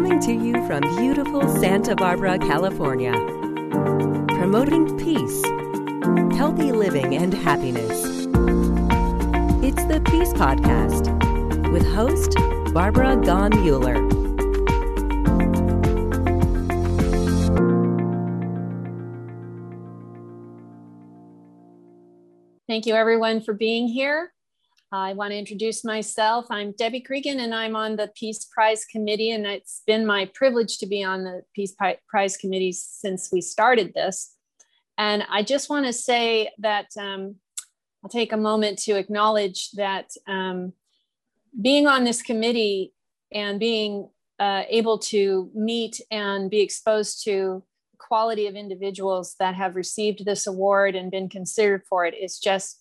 [0.00, 3.12] Coming to you from beautiful Santa Barbara, California.
[4.28, 5.44] Promoting peace,
[6.38, 8.06] healthy living, and happiness.
[9.62, 11.12] It's the Peace Podcast
[11.70, 12.34] with host
[12.72, 13.96] Barbara Gaughen Muller.
[22.66, 24.32] Thank you, everyone, for being here.
[24.92, 26.46] I want to introduce myself.
[26.50, 29.30] I'm Debbie Cregan, and I'm on the Peace Prize Committee.
[29.30, 31.76] And it's been my privilege to be on the Peace
[32.08, 34.34] Prize Committee since we started this.
[34.98, 37.36] And I just want to say that um,
[38.02, 40.72] I'll take a moment to acknowledge that um,
[41.62, 42.92] being on this committee
[43.32, 44.08] and being
[44.40, 47.62] uh, able to meet and be exposed to
[47.98, 52.80] quality of individuals that have received this award and been considered for it is just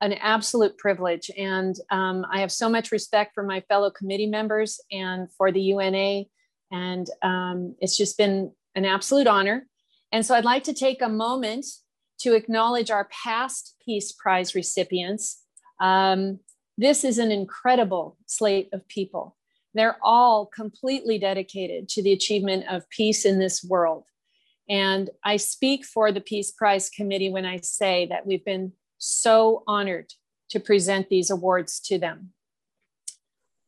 [0.00, 1.30] an absolute privilege.
[1.36, 5.60] And um, I have so much respect for my fellow committee members and for the
[5.60, 6.24] UNA.
[6.70, 9.66] And um, it's just been an absolute honor.
[10.12, 11.66] And so I'd like to take a moment
[12.20, 15.42] to acknowledge our past Peace Prize recipients.
[15.80, 16.40] Um,
[16.76, 19.36] this is an incredible slate of people.
[19.74, 24.04] They're all completely dedicated to the achievement of peace in this world.
[24.68, 29.62] And I speak for the Peace Prize Committee when I say that we've been so
[29.66, 30.12] honored
[30.50, 32.32] to present these awards to them.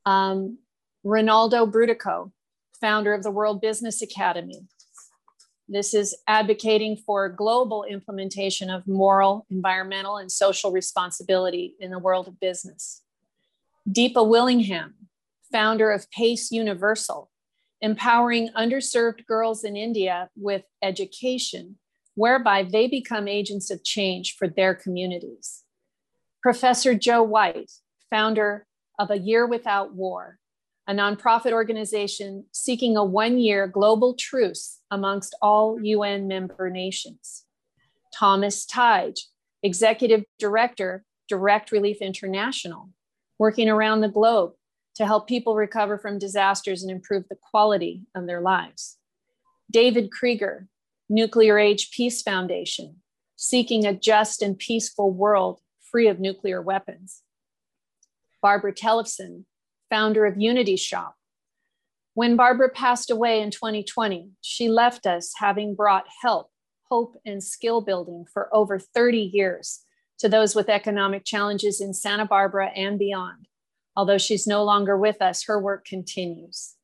[0.04, 0.58] Um,
[1.04, 2.32] Rinaldo Brutoco,
[2.80, 4.66] founder of the World Business Academy.
[5.68, 12.26] This is advocating for global implementation of moral, environmental, and social responsibility in the world
[12.26, 13.02] of business.
[13.88, 14.94] Deepa Willingham,
[15.52, 17.30] founder of PACE Universal,
[17.80, 21.76] empowering underserved girls in India with education
[22.20, 25.62] whereby they become agents of change for their communities.
[26.42, 27.70] Professor Joe White,
[28.10, 28.66] founder
[28.98, 30.38] of A Year Without War,
[30.86, 37.46] a nonprofit organization seeking a one year global truce amongst all UN member nations.
[38.14, 39.18] Thomas Tighe,
[39.62, 42.90] Executive Director, Direct Relief International,
[43.38, 44.52] working around the globe
[44.96, 48.98] to help people recover from disasters and improve the quality of their lives.
[49.70, 50.68] David Krieger,
[51.12, 52.98] Nuclear Age Peace Foundation,
[53.34, 57.22] seeking a just and peaceful world free of nuclear weapons.
[58.40, 59.44] Barbara Tellefson,
[59.90, 61.16] founder of Unity Shop.
[62.14, 66.52] When Barbara passed away in 2020, she left us having brought help,
[66.88, 69.80] hope, and skill building for over 30 years
[70.20, 73.48] to those with economic challenges in Santa Barbara and beyond.
[73.96, 76.76] Although she's no longer with us, her work continues.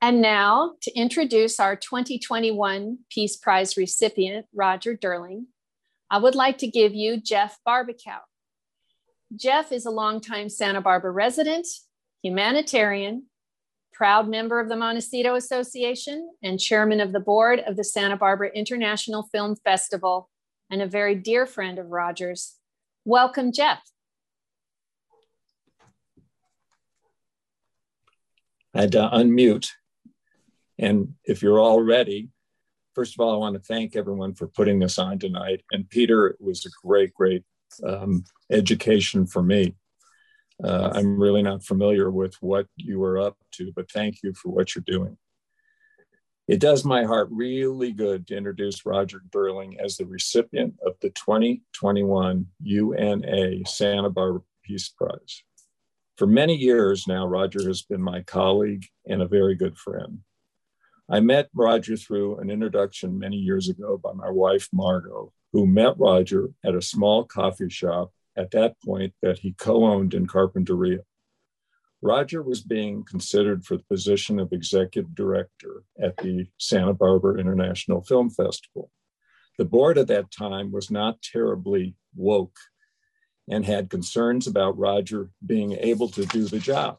[0.00, 5.46] And now to introduce our 2021 Peace Prize recipient, Roger Durling,
[6.08, 8.20] I would like to give you Jeff Barbakow.
[9.34, 11.66] Jeff is a longtime Santa Barbara resident,
[12.22, 13.24] humanitarian,
[13.92, 18.50] proud member of the Montecito Association, and chairman of the board of the Santa Barbara
[18.54, 20.30] International Film Festival,
[20.70, 22.54] and a very dear friend of Roger's.
[23.04, 23.82] Welcome, Jeff.
[28.72, 29.70] I had to unmute.
[30.78, 32.30] And if you're all ready,
[32.94, 35.62] first of all, I want to thank everyone for putting this on tonight.
[35.72, 37.44] And Peter, it was a great, great
[37.86, 39.74] um, education for me.
[40.62, 44.48] Uh, I'm really not familiar with what you were up to, but thank you for
[44.48, 45.16] what you're doing.
[46.48, 51.10] It does my heart really good to introduce Roger Durling as the recipient of the
[51.10, 55.42] 2021 UNA Santa Barbara Peace Prize.
[56.16, 60.20] For many years now, Roger has been my colleague and a very good friend.
[61.10, 65.94] I met Roger through an introduction many years ago by my wife, Margot, who met
[65.98, 71.00] Roger at a small coffee shop at that point that he co owned in Carpinteria.
[72.02, 78.02] Roger was being considered for the position of executive director at the Santa Barbara International
[78.02, 78.90] Film Festival.
[79.56, 82.58] The board at that time was not terribly woke
[83.50, 86.98] and had concerns about Roger being able to do the job.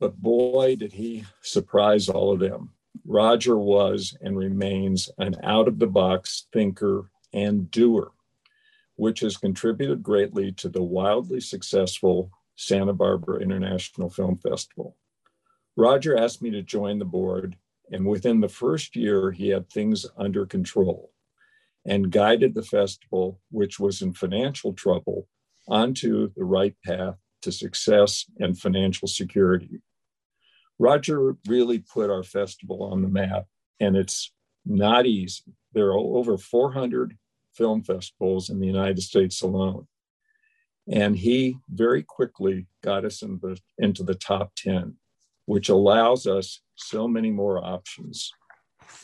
[0.00, 2.70] But boy, did he surprise all of them.
[3.04, 8.12] Roger was and remains an out of the box thinker and doer,
[8.96, 14.96] which has contributed greatly to the wildly successful Santa Barbara International Film Festival.
[15.76, 17.56] Roger asked me to join the board,
[17.90, 21.10] and within the first year, he had things under control
[21.84, 25.28] and guided the festival, which was in financial trouble,
[25.68, 29.80] onto the right path to success and financial security.
[30.78, 33.46] Roger really put our festival on the map,
[33.80, 34.32] and it's
[34.66, 35.54] not easy.
[35.72, 37.16] There are over 400
[37.54, 39.86] film festivals in the United States alone.
[40.90, 44.96] And he very quickly got us in the, into the top 10.
[45.46, 48.32] which allows us so many more options.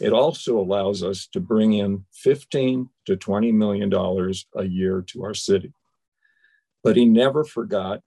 [0.01, 5.25] It also allows us to bring in 15 to 20 million dollars a year to
[5.25, 5.73] our city.
[6.83, 8.01] But he never forgot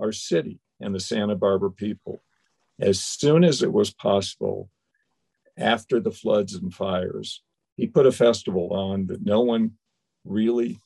[0.00, 2.22] our city and the Santa Barbara people.
[2.80, 4.70] As soon as it was possible,
[5.56, 7.42] after the floods and fires,
[7.76, 9.72] he put a festival on that no one
[10.24, 10.78] really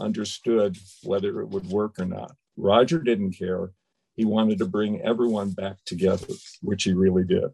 [0.00, 2.34] understood whether it would work or not.
[2.56, 3.72] Roger didn't care.
[4.16, 6.26] He wanted to bring everyone back together,
[6.62, 7.50] which he really did.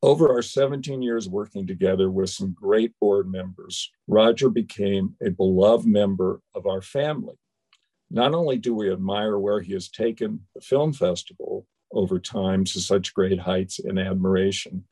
[0.00, 5.86] Over our 17 years working together with some great board members, Roger became a beloved
[5.86, 7.34] member of our family.
[8.08, 12.80] Not only do we admire where he has taken the film festival over time to
[12.80, 14.84] such great heights and admiration,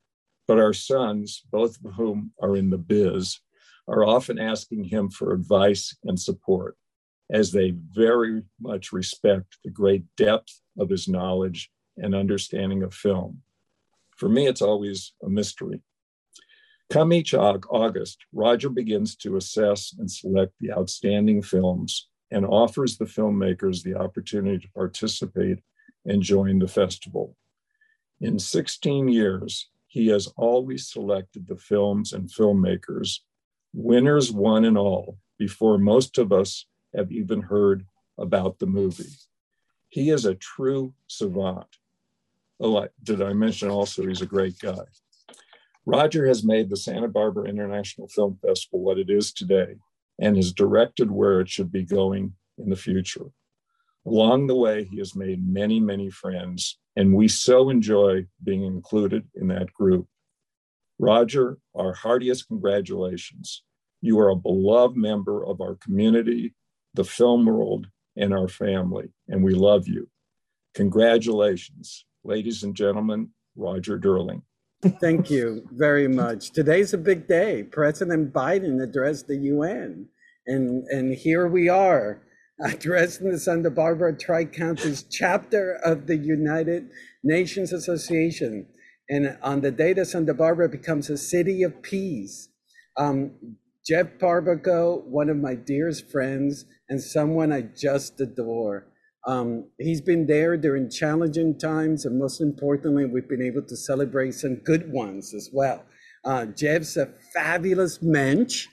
[0.49, 3.39] but our sons, both of whom are in the biz,
[3.87, 6.77] are often asking him for advice and support
[7.31, 13.43] as they very much respect the great depth of his knowledge and understanding of film.
[14.17, 15.83] For me, it's always a mystery.
[16.91, 23.05] Come each August, Roger begins to assess and select the outstanding films and offers the
[23.05, 25.59] filmmakers the opportunity to participate
[26.05, 27.37] and join the festival.
[28.21, 33.21] In 16 years, he has always selected the films and filmmakers,
[33.73, 37.87] winners one and all, before most of us have even heard
[38.19, 39.15] about the movie.
[39.89, 41.67] He is a true savant.
[42.59, 44.85] Oh, did I mention also he's a great guy?
[45.85, 49.77] Roger has made the Santa Barbara International Film Festival what it is today
[50.19, 53.27] and has directed where it should be going in the future.
[54.07, 59.29] Along the way, he has made many, many friends, and we so enjoy being included
[59.35, 60.07] in that group.
[60.99, 63.63] Roger, our heartiest congratulations.
[64.01, 66.55] You are a beloved member of our community,
[66.95, 70.09] the film world, and our family, and we love you.
[70.75, 72.07] Congratulations.
[72.27, 74.43] Ladies and gentlemen, Roger Durling.
[75.01, 76.51] Thank you very much.
[76.51, 77.63] Today's a big day.
[77.63, 80.09] President Biden addressed the UN,
[80.45, 82.23] and, and here we are
[82.61, 86.89] addressing the Santa Barbara Tri Counties chapter of the United
[87.23, 88.67] Nations Association.
[89.09, 92.49] And on the day that Santa Barbara becomes a city of peace,
[92.97, 93.37] um,
[93.87, 98.89] Jeff Barbakow, one of my dearest friends, and someone I just adore.
[99.27, 104.35] Um, he's been there during challenging times, and most importantly, we've been able to celebrate
[104.35, 105.85] some good ones as well.
[106.25, 108.67] Uh, Jeff's a fabulous mensch,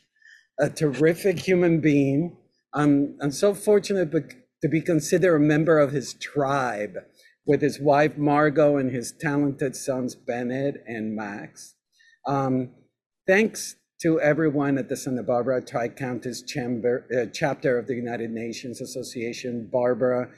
[0.60, 2.38] a terrific human being.
[2.74, 6.98] I'm, I'm so fortunate to be considered a member of his tribe
[7.46, 11.76] with his wife Margot and his talented sons Bennett and Max.
[12.28, 12.70] Um,
[13.28, 18.82] thanks to everyone at the Santa Barbara Tri-Counties Chamber, uh, chapter of the United Nations
[18.82, 20.30] Association, Barbara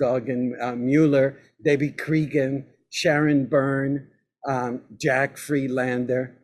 [0.00, 4.08] Gaughen uh, Muller, Debbie Cregan, Sharon Byrne,
[4.48, 6.36] um, Jack Freelander.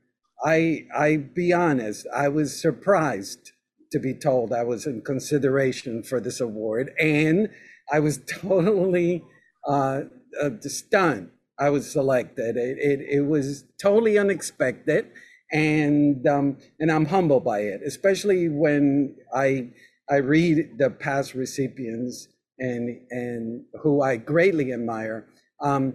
[0.45, 3.51] I, I be honest, I was surprised
[3.91, 7.49] to be told I was in consideration for this award, and
[7.93, 9.25] I was totally
[9.67, 10.03] uh,
[10.41, 11.31] uh, stunned.
[11.59, 12.57] I was selected.
[12.57, 15.11] It, it, it was totally unexpected
[15.53, 19.71] and um, and I'm humbled by it, especially when I
[20.11, 22.29] I read the past recipients
[22.59, 25.27] and and who I greatly admire.
[25.61, 25.95] Um,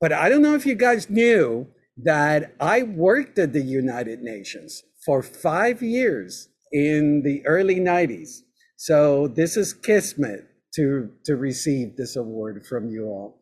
[0.00, 1.66] but I don't know if you guys knew
[1.98, 8.40] that I worked at the United Nations for five years in the early 90s.
[8.76, 13.40] So this is kismet to to receive this award from you all.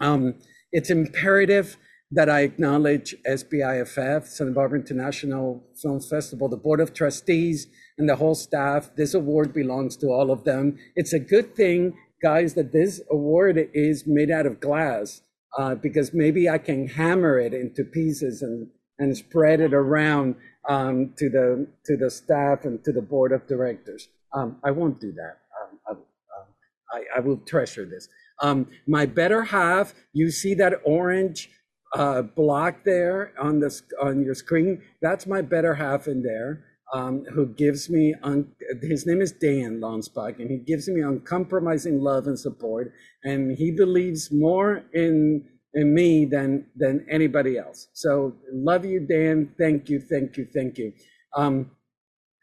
[0.00, 0.34] Um,
[0.72, 1.76] it's imperative
[2.12, 8.16] that I acknowledge SBIFF, Santa Barbara International Film Festival, the Board of Trustees, and the
[8.16, 8.90] whole staff.
[8.96, 10.78] This award belongs to all of them.
[10.94, 15.22] It's a good thing, guys, that this award is made out of glass
[15.58, 20.36] uh, because maybe I can hammer it into pieces and, and spread it around
[20.68, 24.08] um, to, the, to the staff and to the Board of Directors.
[24.34, 25.38] Um, I won't do that.
[25.60, 26.46] Um, I, um,
[26.92, 28.08] I, I, will treasure this.
[28.40, 31.50] Um, my better half, you see that orange
[31.94, 34.82] uh, block there on this on your screen.
[35.02, 39.80] That's my better half in there, um, who gives me un- his name is Dan
[39.80, 42.92] Lonsbach, and he gives me uncompromising love and support,
[43.24, 45.44] and he believes more in
[45.74, 47.88] in me than than anybody else.
[47.92, 49.54] So love you, Dan.
[49.58, 50.92] Thank you, thank you, thank you.
[51.36, 51.70] Um,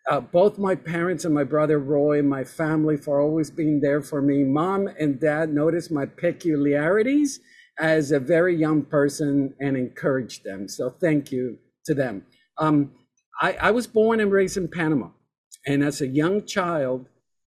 [0.10, 4.22] uh, both my parents and my brother Roy, my family, for always being there for
[4.22, 4.44] me.
[4.44, 7.40] Mom and dad noticed my peculiarities
[7.80, 10.68] as a very young person and encouraged them.
[10.68, 12.26] So thank you to them.
[12.58, 12.92] Um,
[13.42, 15.10] I, I, was born and raised in Panama.
[15.66, 17.08] And as a young child,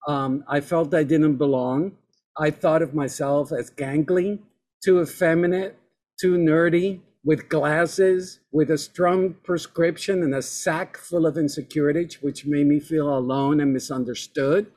[0.08, 1.94] um, I felt I didn't belong.
[2.38, 4.40] I thought of myself as gangly,
[4.84, 5.78] too effeminate,
[6.22, 12.46] too nerdy, with glasses, with a strong prescription and a sack full of insecurity, which
[12.46, 14.68] made me feel alone and misunderstood.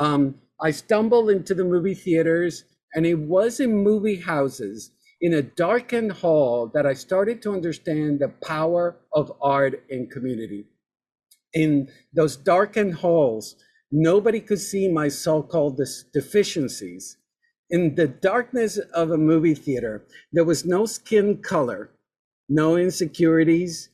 [0.00, 5.42] Um, I stumbled into the movie theaters, and it was in movie houses in a
[5.42, 10.66] darkened hall that I started to understand the power of art in community.
[11.52, 13.56] In those darkened halls,
[13.90, 15.80] nobody could see my so called
[16.12, 17.16] deficiencies
[17.70, 21.90] in the darkness of a movie theater, there was no skin color,
[22.48, 23.88] no insecurities.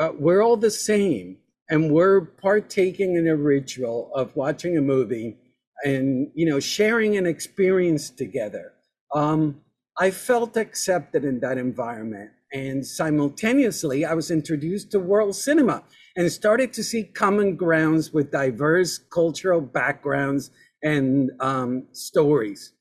[0.00, 1.36] Uh, we're all the same,
[1.70, 5.36] and we're partaking in a ritual of watching a movie
[5.84, 8.72] and you know sharing an experience together.
[9.14, 9.60] Um,
[9.98, 15.84] I felt accepted in that environment, and simultaneously, I was introduced to world cinema
[16.16, 20.50] and started to see common grounds with diverse cultural backgrounds
[20.82, 22.72] and um, stories.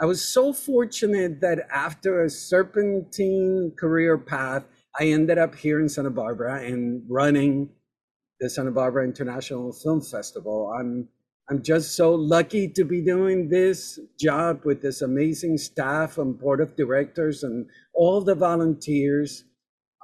[0.00, 4.64] I was so fortunate that after a serpentine career path,
[4.98, 7.70] I ended up here in Santa Barbara and running
[8.40, 10.72] the Santa Barbara International Film Festival.
[10.78, 11.08] I'm
[11.50, 16.60] I'm just so lucky to be doing this job with this amazing staff and board
[16.60, 19.44] of directors and all the volunteers.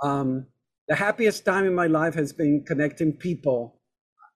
[0.03, 0.47] Um,
[0.89, 3.79] the happiest time in my life has been connecting people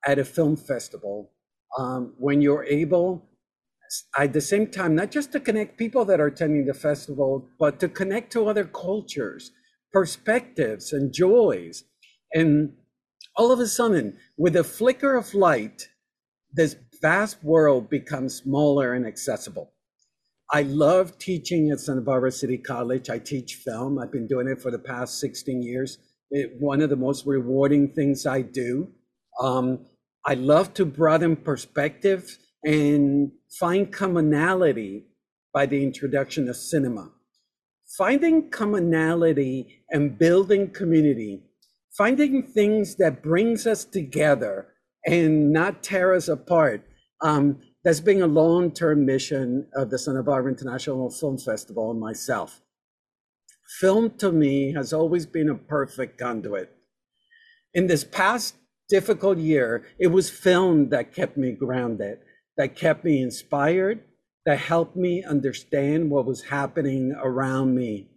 [0.07, 1.31] at a film festival.
[1.79, 3.27] Um, when you're able
[4.19, 7.81] at the same time, not just to connect people that are attending the festival, but
[7.81, 9.51] to connect to other cultures,
[9.93, 11.85] perspectives, and joys.
[12.35, 12.75] And
[13.35, 15.89] all of a sudden, with a flicker of light,
[16.53, 19.73] this vast world becomes smaller and accessible.
[20.51, 23.11] I love teaching at Santa Barbara City College.
[23.11, 23.99] I teach film.
[23.99, 25.99] I've been doing it for the past 16 years.
[26.31, 28.89] It, one of the most rewarding things I do.
[29.41, 29.87] Um,
[30.25, 35.07] I love to broaden perspective and find commonality
[35.53, 37.11] by the introduction of cinema.
[37.97, 41.43] Finding commonality and building community,
[41.97, 44.69] finding things that brings us together
[45.07, 46.87] and not tear us apart.
[47.21, 52.61] Um, that's been a long-term mission of the Santa Barbara International Film Festival and myself.
[53.81, 56.71] Film to me has always been a perfect conduit.
[57.75, 58.57] In this past
[58.89, 62.19] difficult year, it was film that kept me grounded
[62.59, 64.01] that kept me inspired,
[64.45, 68.09] that helped me understand what was happening around me.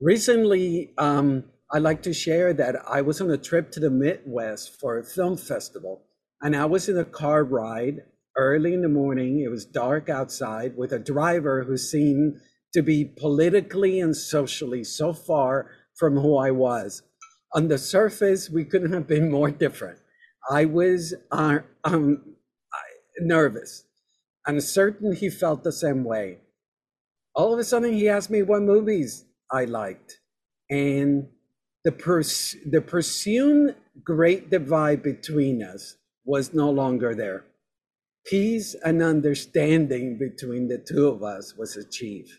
[0.00, 4.78] Recently, um, I'd like to share that I was on a trip to the Midwest
[4.78, 6.02] for a film festival,
[6.42, 8.02] and I was in a car ride
[8.36, 9.40] early in the morning.
[9.40, 12.38] It was dark outside with a driver who seemed
[12.74, 17.02] to be politically and socially so far from who I was.
[17.54, 19.98] On the surface, we couldn't have been more different.
[20.50, 22.34] I was uh, um,
[23.18, 23.84] nervous.
[24.46, 26.38] I'm certain he felt the same way.
[27.34, 30.18] All of a sudden, he asked me what movies I liked.
[30.68, 31.28] And
[31.84, 33.74] the, pers- the presumed
[34.04, 37.44] great divide between us was no longer there.
[38.26, 42.30] Peace and understanding between the two of us was achieved.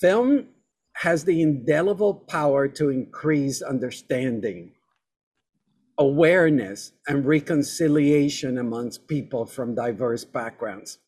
[0.00, 0.46] Film
[0.94, 4.72] has the indelible power to increase understanding
[5.98, 10.98] awareness and reconciliation amongst people from diverse backgrounds.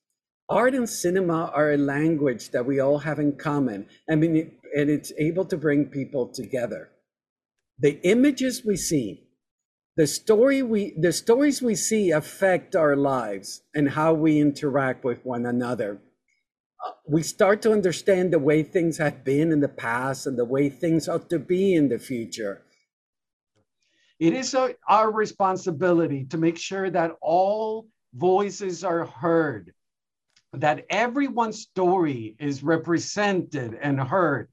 [0.49, 4.90] Art and cinema are a language that we all have in common, I mean, and
[4.90, 6.90] it's able to bring people together.
[7.78, 9.25] The images we see,
[9.97, 15.25] the story we, the stories we see affect our lives and how we interact with
[15.25, 16.00] one another.
[16.85, 20.45] Uh, we start to understand the way things have been in the past and the
[20.45, 22.62] way things ought to be in the future
[24.19, 29.73] it is a, our responsibility to make sure that all voices are heard,
[30.52, 34.49] that everyone's story is represented and heard.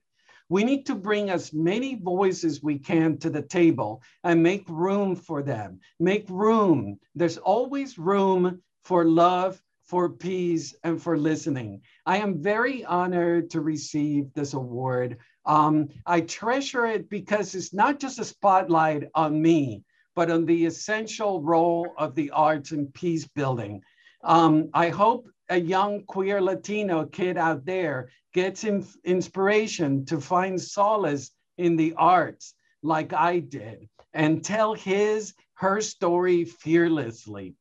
[0.49, 5.15] We need to bring as many voices we can to the table and make room
[5.15, 5.79] for them.
[5.99, 6.99] Make room.
[7.15, 11.81] There's always room for love, for peace, and for listening.
[12.05, 17.99] I am very honored to receive this award um, I treasure it because it's not
[17.99, 19.83] just a spotlight on me,
[20.15, 23.81] but on the essential role of the arts in peace building.
[24.23, 30.59] Um, I hope a young queer Latino kid out there gets in, inspiration to find
[30.59, 37.55] solace in the arts like I did and tell his, her story fearlessly.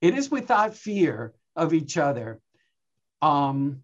[0.00, 2.40] It is without fear of each other
[3.22, 3.82] um,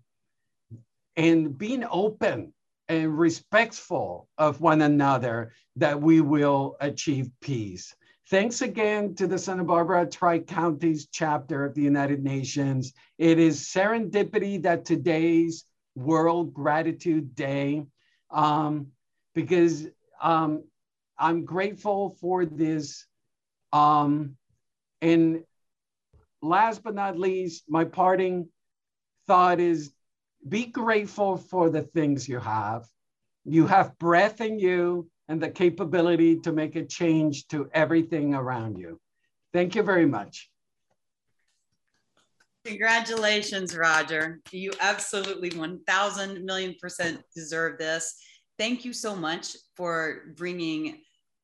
[1.16, 2.52] and being open
[2.88, 7.94] and respectful of one another that we will achieve peace.
[8.30, 12.94] Thanks again to the Santa Barbara Tri-Counties chapter of the United Nations.
[13.18, 17.84] It is serendipity that today's World Gratitude Day,
[18.30, 18.86] um,
[19.34, 19.86] because
[20.22, 20.64] um,
[21.18, 23.04] I'm grateful for this.
[23.74, 24.36] Um,
[25.02, 25.44] and
[26.40, 28.48] last but not least, my parting
[29.26, 29.92] thought is
[30.48, 32.86] be grateful for the things you have.
[33.44, 38.78] You have breath in you and the capability to make a change to everything around
[38.78, 39.00] you.
[39.52, 40.50] Thank you very much.
[42.64, 44.40] Congratulations, Roger.
[44.50, 48.14] You absolutely 1000 million percent deserve this.
[48.58, 51.02] Thank you so much for bringing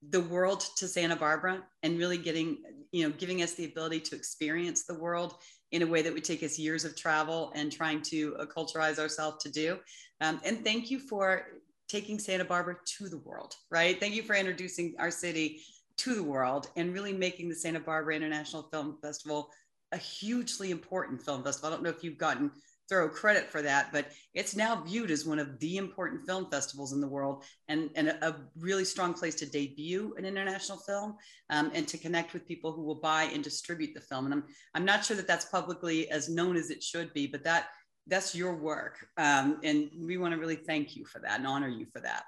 [0.08, 2.58] the world to Santa Barbara and really getting,
[2.90, 5.34] you know, giving us the ability to experience the world
[5.72, 9.42] in a way that would take us years of travel and trying to acculturize ourselves
[9.42, 9.78] to do.
[10.20, 11.46] Um, and thank you for
[11.90, 13.98] taking Santa Barbara to the world, right?
[13.98, 15.60] Thank you for introducing our city
[15.98, 19.50] to the world and really making the Santa Barbara International Film Festival
[19.92, 21.68] a hugely important film festival.
[21.68, 22.52] I don't know if you've gotten
[22.88, 26.92] thorough credit for that, but it's now viewed as one of the important film festivals
[26.92, 31.16] in the world and, and a, a really strong place to debut an international film
[31.50, 34.24] um, and to connect with people who will buy and distribute the film.
[34.24, 34.44] And I'm,
[34.74, 37.66] I'm not sure that that's publicly as known as it should be, but that
[38.10, 39.06] that's your work.
[39.16, 42.24] Um, and we want to really thank you for that and honor you for that.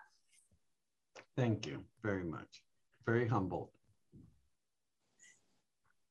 [1.37, 2.63] Thank you very much.
[3.05, 3.69] Very humbled.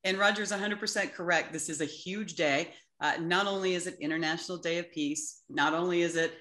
[0.04, 1.52] And Roger is 100% correct.
[1.52, 2.70] This is a huge day.
[3.00, 6.34] Uh, not only is it International Day of Peace, not only is it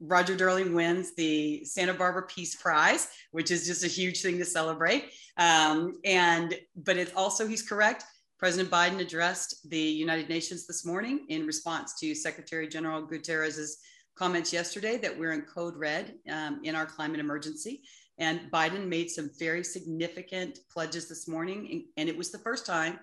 [0.00, 4.44] Roger Durling wins the Santa Barbara Peace Prize, which is just a huge thing to
[4.44, 5.10] celebrate.
[5.36, 8.04] Um, and but it's also he's correct.
[8.40, 13.76] President Biden addressed the United Nations this morning in response to Secretary General Guterres's
[14.16, 17.82] comments yesterday that we're in code red um, in our climate emergency.
[18.16, 21.84] And Biden made some very significant pledges this morning.
[21.98, 22.98] And it was the first time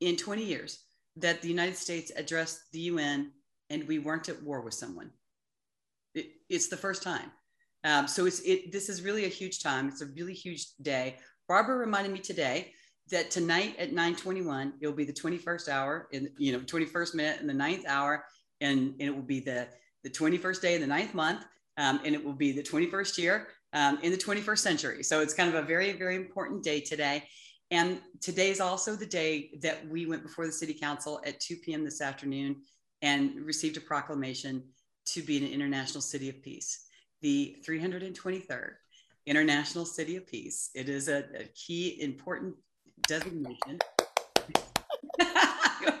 [0.00, 0.84] in 20 years
[1.16, 3.30] that the United States addressed the UN
[3.68, 5.10] and we weren't at war with someone.
[6.14, 7.30] It, it's the first time.
[7.84, 9.88] Um, so it's, it, this is really a huge time.
[9.88, 11.18] It's a really huge day.
[11.46, 12.72] Barbara reminded me today
[13.10, 17.40] that tonight at 9:21 it will be the 21st hour in you know 21st minute
[17.40, 18.24] in the ninth hour,
[18.60, 19.68] and, and it will be the
[20.02, 21.44] the 21st day in the ninth month,
[21.76, 25.02] um, and it will be the 21st year um, in the 21st century.
[25.02, 27.24] So it's kind of a very very important day today.
[27.70, 31.56] And today is also the day that we went before the city council at 2
[31.56, 31.84] p.m.
[31.84, 32.56] this afternoon
[33.00, 34.62] and received a proclamation
[35.06, 36.86] to be an international city of peace,
[37.22, 38.74] the 323rd
[39.26, 40.70] International City of Peace.
[40.74, 42.54] It is a, a key important
[43.08, 43.78] designation.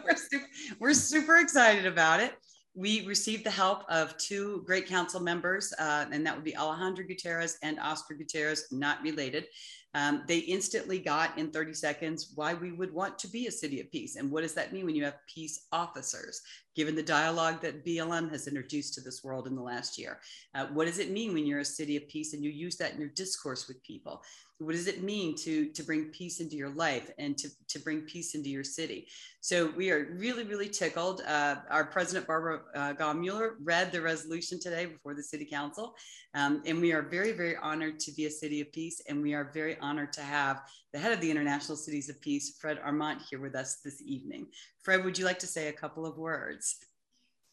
[0.04, 0.46] we're, super,
[0.78, 2.34] we're, super, excited about it.
[2.74, 7.06] We received the help of two great council members, uh, and that would be Alejandra
[7.06, 9.46] Gutierrez and Oscar Gutierrez, not related.
[9.94, 13.78] Um, they instantly got in 30 seconds why we would want to be a city
[13.80, 14.16] of peace.
[14.16, 16.40] And what does that mean when you have peace officers,
[16.74, 20.20] given the dialogue that BLM has introduced to this world in the last year?
[20.54, 22.94] Uh, what does it mean when you're a city of peace and you use that
[22.94, 24.22] in your discourse with people?
[24.64, 28.02] What does it mean to to bring peace into your life and to, to bring
[28.02, 29.08] peace into your city?
[29.40, 31.22] So we are really really tickled.
[31.26, 35.94] Uh, our president barbara uh, Gaw-Muller read the resolution today before the city council.
[36.34, 39.34] Um, and we are very very honored to be a city of peace and we
[39.34, 43.22] are very honored to have the head of the international cities of peace fred arment
[43.28, 44.46] here with us this evening.
[44.82, 46.76] Fred would you like to say a couple of words?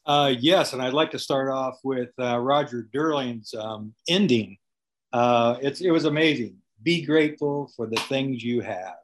[0.05, 4.57] Uh, yes and i'd like to start off with uh, roger durling's um, ending.
[5.11, 8.95] Uh, it was amazing be grateful for the things you have.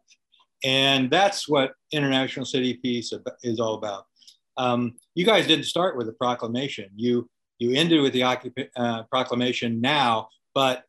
[0.63, 4.05] And that's what International City Peace is all about.
[4.57, 6.89] Um, you guys didn't start with a proclamation.
[6.95, 8.23] You you ended with the
[8.75, 10.83] uh, proclamation now, but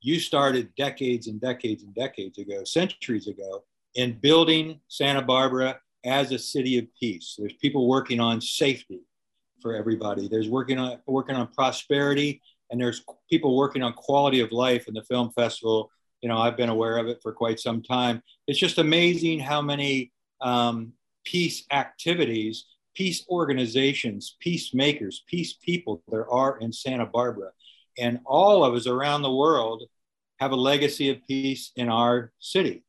[0.00, 6.30] you started decades and decades and decades ago, centuries ago, in building Santa Barbara as
[6.30, 7.36] a city of peace.
[7.38, 9.00] There's people working on safety
[9.62, 10.28] for everybody.
[10.28, 14.94] There's working on working on prosperity, and there's people working on quality of life in
[14.94, 15.90] the film festival
[16.24, 18.22] you know, I've been aware of it for quite some time.
[18.46, 20.10] It's just amazing how many
[20.40, 20.94] um,
[21.26, 27.50] peace activities, peace organizations, peacemakers, peace people there are in Santa Barbara.
[27.98, 29.82] And all of us around the world
[30.40, 32.84] have a legacy of peace in our city.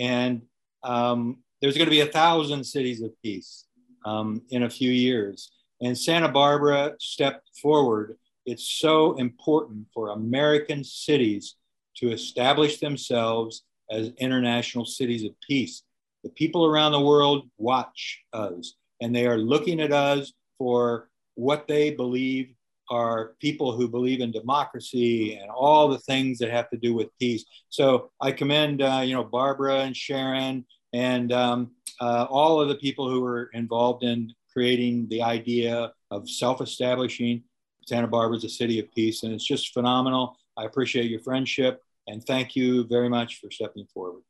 [0.00, 0.42] And
[0.82, 3.66] um, there's going to be a thousand cities of peace
[4.04, 5.52] um, in a few years.
[5.80, 8.16] And Santa Barbara stepped forward.
[8.46, 11.54] It's so important for American cities
[12.00, 15.82] to establish themselves as international cities of peace.
[16.24, 21.66] The people around the world watch us and they are looking at us for what
[21.66, 22.54] they believe
[22.90, 27.16] are people who believe in democracy and all the things that have to do with
[27.18, 27.44] peace.
[27.68, 32.74] So I commend, uh, you know, Barbara and Sharon and um, uh, all of the
[32.74, 37.44] people who were involved in creating the idea of self-establishing
[37.86, 40.36] Santa Barbara as a city of peace, and it's just phenomenal.
[40.56, 44.22] I appreciate your friendship, and thank you very much for stepping forward.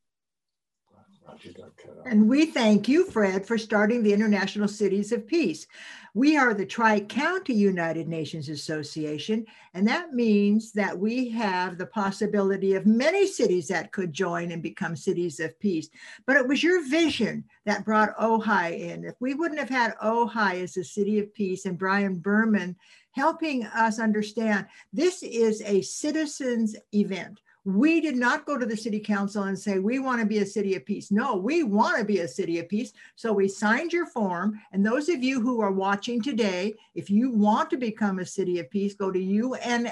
[2.05, 5.67] And we thank you, Fred, for starting the International Cities of Peace.
[6.13, 11.87] We are the Tri County United Nations Association, and that means that we have the
[11.87, 15.89] possibility of many cities that could join and become cities of peace.
[16.27, 19.05] But it was your vision that brought Ojai in.
[19.05, 22.77] If we wouldn't have had Ojai as a city of peace and Brian Berman
[23.13, 27.41] helping us understand this is a citizens event
[27.75, 30.47] we did not go to the city council and say, we want to be a
[30.47, 31.11] city of peace.
[31.11, 32.93] No, we want to be a city of peace.
[33.17, 34.61] So we signed your form.
[34.73, 38.59] And those of you who are watching today, if you want to become a city
[38.59, 39.87] of peace, go to unasb.org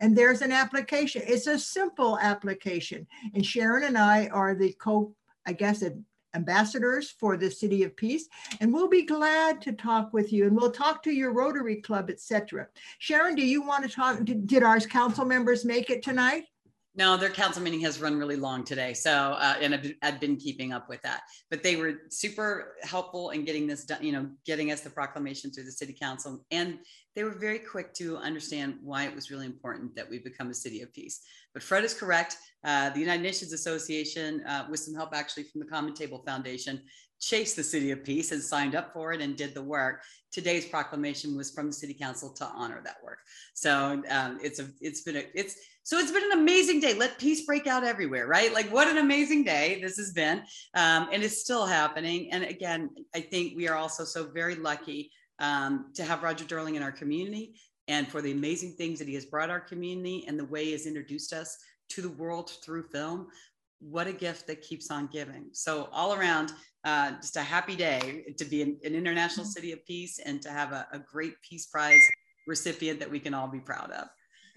[0.00, 1.22] and there's an application.
[1.26, 3.06] It's a simple application.
[3.34, 5.14] And Sharon and I are the co,
[5.46, 5.82] I guess,
[6.34, 8.28] ambassadors for the City of Peace,
[8.60, 12.10] and we'll be glad to talk with you, and we'll talk to your Rotary Club,
[12.10, 12.68] etc.
[12.98, 14.24] Sharon, do you want to talk?
[14.24, 16.44] Did, did our council members make it tonight?
[17.00, 18.92] No, their council meeting has run really long today.
[18.92, 21.22] So, uh, and I've, I've, been keeping up with that.
[21.48, 25.50] But they were super helpful in getting this done, you know, getting us the proclamation
[25.50, 26.44] through the city council.
[26.50, 26.80] And
[27.16, 30.54] they were very quick to understand why it was really important that we become a
[30.54, 31.22] city of peace.
[31.54, 32.36] But Fred is correct.
[32.64, 36.82] Uh, the United Nations Association, uh, with some help actually from the Common Table Foundation,
[37.20, 40.02] chased the City of Peace and signed up for it and did the work.
[40.32, 43.18] Today's proclamation was from the City Council to honor that work.
[43.54, 46.94] So um, it's a it's been a it's so it's been an amazing day.
[46.94, 48.52] Let peace break out everywhere, right?
[48.52, 50.38] Like what an amazing day this has been,
[50.74, 52.32] um, and it's still happening.
[52.32, 56.76] And again, I think we are also so very lucky um, to have Roger Durling
[56.76, 57.54] in our community
[57.88, 60.72] and for the amazing things that he has brought our community and the way he
[60.72, 61.56] has introduced us
[61.88, 63.26] to the world through film.
[63.80, 65.46] What a gift that keeps on giving.
[65.52, 66.52] So, all around,
[66.84, 69.52] uh, just a happy day to be an, an international mm-hmm.
[69.52, 72.02] city of peace and to have a, a great Peace Prize
[72.46, 74.08] recipient that we can all be proud of.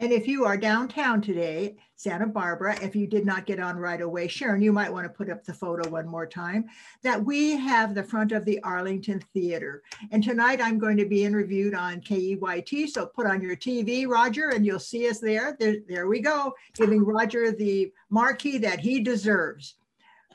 [0.04, 4.02] And if you are downtown today, Santa Barbara, if you did not get on right
[4.02, 6.66] away, Sharon, you might want to put up the photo one more time,
[7.04, 9.82] that we have the front of the Arlington Theater.
[10.12, 12.90] And tonight I'm going to be interviewed on KEYT.
[12.90, 15.56] So put on your TV, Roger, and you'll see us there.
[15.58, 19.76] There, there we go, giving Roger the marquee that he deserves.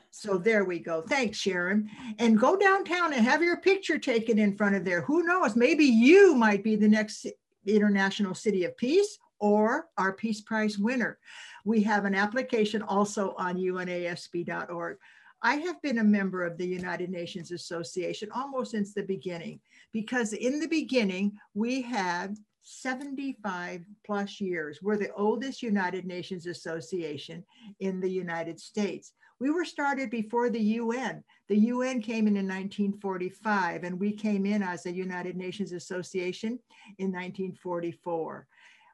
[0.09, 1.03] So there we go.
[1.03, 1.91] Thanks, Sharon.
[2.17, 5.01] And go downtown and have your picture taken in front of there.
[5.01, 5.55] Who knows?
[5.55, 7.27] Maybe you might be the next
[7.67, 11.17] International City of Peace or our Peace Prize winner.
[11.65, 14.97] We have an application also on unasb.org.
[15.41, 19.61] I have been a member of the United Nations Association almost since the beginning,
[19.93, 24.79] because in the beginning, we had 75 plus years.
[24.81, 27.43] We're the oldest United Nations Association
[27.79, 29.13] in the United States.
[29.39, 31.23] We were started before the UN.
[31.47, 36.59] The UN came in in 1945, and we came in as a United Nations Association
[36.97, 38.45] in 1944.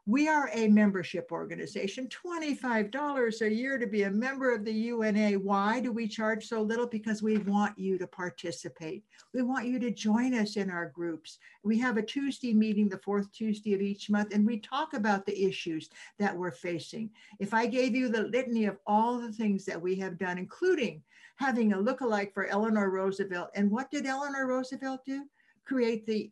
[0.07, 5.31] We are a membership organization, $25 a year to be a member of the UNA.
[5.39, 6.85] Why do we charge so little?
[6.85, 9.03] Because we want you to participate.
[9.33, 11.39] We want you to join us in our groups.
[11.63, 15.25] We have a Tuesday meeting, the fourth Tuesday of each month, and we talk about
[15.25, 15.89] the issues
[16.19, 17.09] that we're facing.
[17.39, 21.01] If I gave you the litany of all the things that we have done, including
[21.37, 25.25] having a look-alike for Eleanor Roosevelt, and what did Eleanor Roosevelt do?
[25.65, 26.29] Create the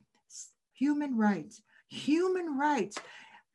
[0.73, 1.63] human rights.
[1.89, 2.97] Human rights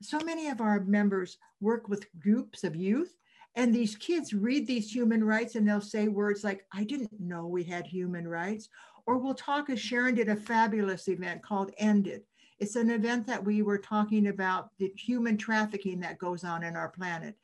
[0.01, 3.15] so many of our members work with groups of youth
[3.57, 7.47] and these kids read these human rights and they'll say words like i didn't know
[7.47, 8.69] we had human rights
[9.09, 12.25] or we'll talk as sharon did a fabulous event called ended.
[12.59, 16.77] It's an event that we were talking about the human trafficking that goes on in
[16.77, 17.35] our planet.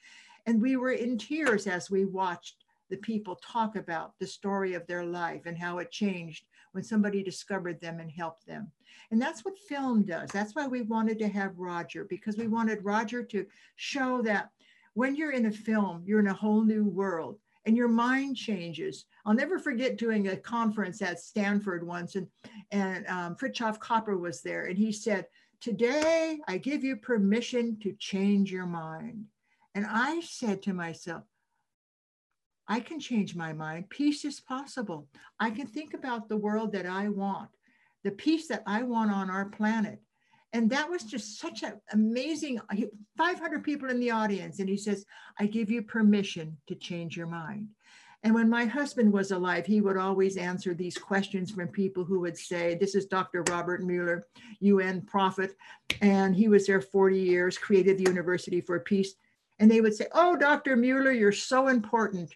[0.44, 2.56] And we were in tears as we watched
[2.90, 7.22] the people talk about the story of their life and how it changed when somebody
[7.22, 8.70] discovered them and helped them.
[9.12, 10.28] And that's what film does.
[10.30, 14.50] That's why we wanted to have Roger, because we wanted Roger to show that
[14.94, 19.04] when you're in a film, you're in a whole new world and your mind changes.
[19.24, 22.26] I'll never forget doing a conference at Stanford once, and,
[22.72, 25.26] and um, Fritjof Capra was there, and he said,
[25.60, 29.24] Today, I give you permission to change your mind.
[29.74, 31.22] And I said to myself,
[32.68, 33.90] I can change my mind.
[33.90, 35.06] Peace is possible.
[35.38, 37.50] I can think about the world that I want,
[38.02, 40.00] the peace that I want on our planet.
[40.52, 42.60] And that was just such an amazing
[43.18, 44.60] 500 people in the audience.
[44.60, 45.04] And he says,
[45.38, 47.68] I give you permission to change your mind.
[48.22, 52.20] And when my husband was alive, he would always answer these questions from people who
[52.20, 53.42] would say, This is Dr.
[53.50, 54.26] Robert Muller,
[54.60, 55.56] UN prophet,
[56.00, 59.16] and he was there 40 years, created the University for Peace.
[59.58, 60.74] And they would say, Oh, Dr.
[60.74, 62.34] Muller, you're so important.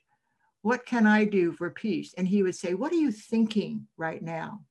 [0.69, 2.13] What can I do for peace?
[2.19, 4.65] And he would say, What are you thinking right now?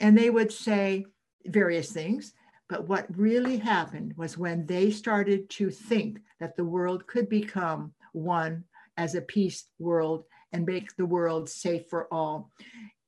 [0.00, 1.04] And they would say
[1.44, 2.32] various things.
[2.66, 7.92] But what really happened was when they started to think that the world could become
[8.14, 8.64] one
[8.96, 12.50] as a peace world and make the world safe for all.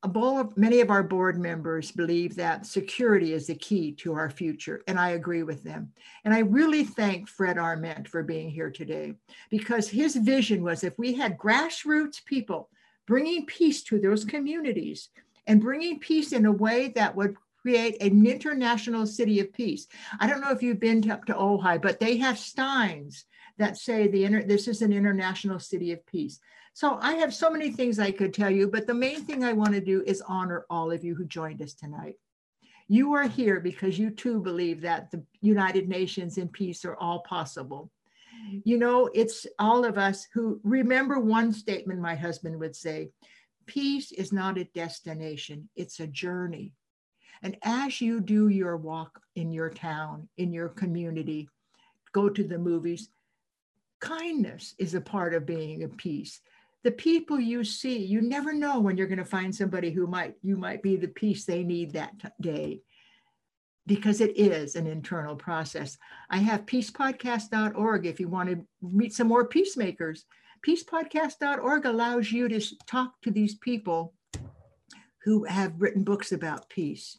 [0.03, 4.83] Of, many of our board members believe that security is the key to our future,
[4.89, 5.93] and I agree with them.
[6.25, 9.15] And I really thank Fred Arment for being here today
[9.51, 12.71] because his vision was if we had grassroots people
[13.07, 15.11] bringing peace to those communities
[15.47, 19.87] and bringing peace in a way that would create an international city of peace.
[20.19, 23.27] I don't know if you've been to, up to Ojai, but they have steins
[23.59, 26.41] that say the inter, this is an international city of peace.
[26.81, 29.53] So I have so many things I could tell you, but the main thing I
[29.53, 32.15] want to do is honor all of you who joined us tonight.
[32.89, 37.21] You are here because you too believe that the United Nations and peace are all
[37.21, 37.91] possible.
[38.65, 43.11] You know, it's all of us who remember one statement my husband would say
[43.67, 46.73] peace is not a destination, it's a journey.
[47.43, 51.47] And as you do your walk in your town, in your community,
[52.13, 53.11] go to the movies,
[54.01, 56.41] kindness is a part of being at peace.
[56.83, 60.35] The people you see, you never know when you're going to find somebody who might,
[60.43, 62.81] you might be the peace they need that day
[63.87, 65.99] because it is an internal process.
[66.31, 70.25] I have peacepodcast.org if you want to meet some more peacemakers.
[70.67, 74.15] Peacepodcast.org allows you to talk to these people
[75.25, 77.19] who have written books about peace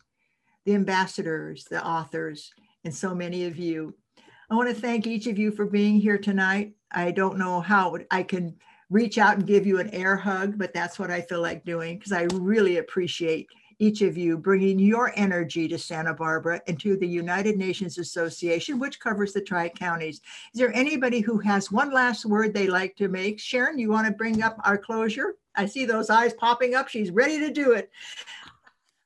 [0.66, 3.96] the ambassadors, the authors, and so many of you.
[4.50, 6.74] I want to thank each of you for being here tonight.
[6.92, 8.58] I don't know how I can
[8.92, 11.98] reach out and give you an air hug, but that's what I feel like doing
[11.98, 13.48] because I really appreciate
[13.80, 18.78] each of you bringing your energy to Santa Barbara and to the United Nations Association,
[18.78, 20.22] which covers the Tri Counties.
[20.54, 23.40] Is there anybody who has one last word they like to make?
[23.40, 25.36] Sharon, you want to bring up our closure?
[25.56, 26.90] I see those eyes popping up.
[26.90, 27.90] She's ready to do it.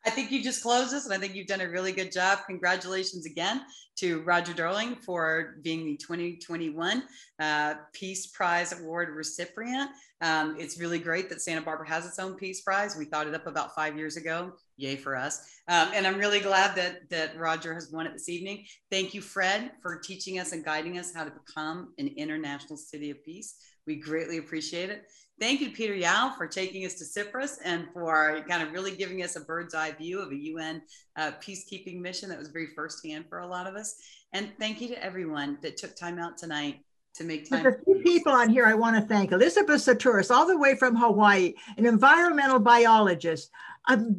[0.05, 2.39] I think you just closed this, and I think you've done a really good job.
[2.45, 3.63] Congratulations again
[3.97, 7.03] to Roger Durling for being the 2021
[7.39, 9.89] uh, Peace Prize Award recipient.
[10.21, 12.95] Um, it's really great that Santa Barbara has its own Peace Prize.
[12.95, 14.53] We thought it up about five years ago.
[14.77, 15.49] Yay for us.
[15.67, 18.65] Um, and I'm really glad that, that Roger has won it this evening.
[18.91, 23.09] Thank you, Fred, for teaching us and guiding us how to become an international city
[23.09, 23.55] of peace.
[23.87, 25.05] We greatly appreciate it.
[25.37, 29.21] Thank you, Peter Yao, for taking us to Cyprus and for kind of really giving
[29.21, 30.81] us a bird's eye view of a UN
[31.17, 33.95] uh, peacekeeping mission that was very firsthand for a lot of us.
[34.31, 36.79] And thank you to everyone that took time out tonight
[37.15, 37.63] to make time.
[37.63, 39.33] There's a few people on here I want to thank.
[39.33, 43.51] Elizabeth Saturis, all the way from Hawaii, an environmental biologist,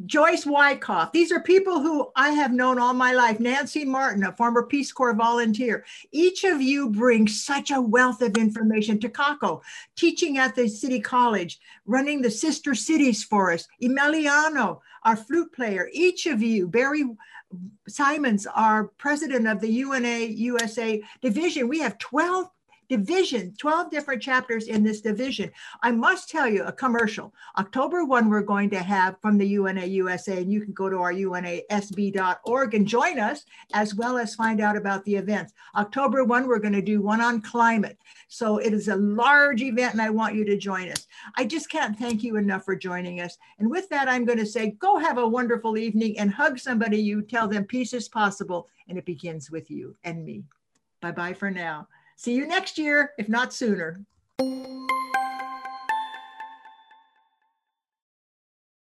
[0.05, 1.11] Joyce Wyckoff.
[1.11, 3.39] These are people who I have known all my life.
[3.39, 5.85] Nancy Martin, a former Peace Corps volunteer.
[6.11, 8.97] Each of you brings such a wealth of information.
[8.97, 9.61] Takako,
[9.95, 13.67] teaching at the City College, running the Sister Cities for us.
[13.81, 15.89] Emiliano, our flute player.
[15.91, 17.03] Each of you, Barry
[17.87, 21.67] Simons, our president of the UNA USA division.
[21.67, 22.49] We have 12
[22.89, 25.51] division, 12 different chapters in this division.
[25.83, 27.33] I must tell you a commercial.
[27.57, 30.97] October 1, we're going to have from the UNA USA, and you can go to
[30.97, 35.53] our unasb.org and join us, as well as find out about the events.
[35.75, 37.97] October 1, we're going to do one on climate.
[38.27, 41.07] So it is a large event, and I want you to join us.
[41.35, 43.37] I just can't thank you enough for joining us.
[43.59, 46.97] And with that, I'm going to say, go have a wonderful evening and hug somebody
[46.97, 50.43] you tell them peace is possible, and it begins with you and me.
[51.01, 51.87] Bye bye for now.
[52.19, 54.03] See you next year, if not sooner.